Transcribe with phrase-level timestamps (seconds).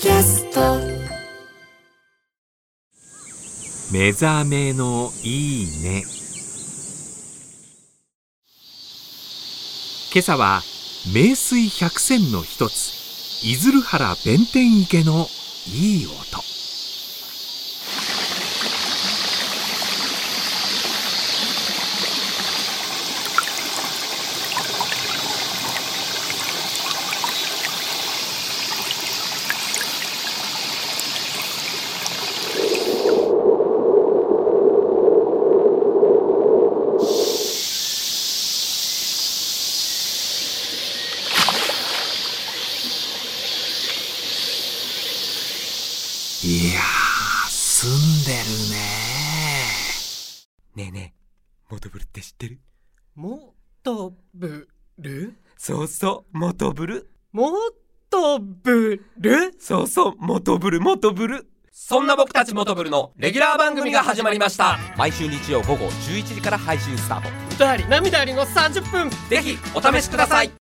[0.00, 0.78] キャスト。
[3.92, 6.04] 目覚めのいいね。
[10.10, 10.62] 今朝は
[11.12, 12.72] 名水百選の一つ
[13.42, 15.26] 出鶴原弁天池の
[15.66, 16.59] いい音。
[46.42, 48.38] いやー澄んでる
[48.74, 48.80] ね。
[50.74, 51.20] ねえねえ
[51.70, 52.60] モトブルって知ってる？
[53.14, 54.66] もとぶ
[54.98, 57.10] るそうそうモトブル。
[57.32, 57.50] も
[58.08, 61.46] とぶるそうそうモトブルモトブル。
[61.70, 64.78] そんな僕たちモトブルのレギュラー番組が始まりました。
[64.96, 67.28] 毎週日曜午後11時から配信スタート。
[67.54, 69.10] 歌あり涙ありの30分。
[69.28, 70.50] ぜひお試しください